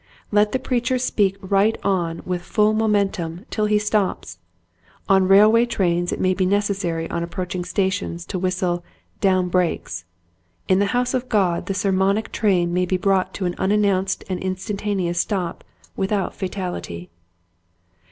Let 0.31 0.51
the 0.51 0.57
preacher 0.57 0.97
speak 0.97 1.37
right 1.41 1.77
on 1.83 2.23
with 2.25 2.41
full 2.41 2.73
momentum 2.73 3.45
till 3.51 3.65
he 3.65 3.77
stops. 3.77 4.39
On 5.07 5.27
railway 5.27 5.67
trains 5.67 6.11
it 6.11 6.19
may 6.19 6.33
be 6.33 6.43
necessary 6.43 7.07
on 7.11 7.21
approaching 7.21 7.63
stations 7.63 8.25
to 8.25 8.39
whistle 8.39 8.83
"down 9.19 9.47
brakes," 9.49 10.05
in 10.67 10.79
the 10.79 10.87
house 10.97 11.13
of 11.13 11.29
God 11.29 11.67
the 11.67 11.75
sermonic 11.75 12.31
train 12.31 12.73
may 12.73 12.87
be 12.87 12.97
brought 12.97 13.31
to 13.35 13.45
an 13.45 13.53
unannounced 13.59 14.23
and 14.27 14.39
instantaneous 14.39 15.19
stop 15.19 15.63
without 15.95 16.33
fatality. 16.33 17.11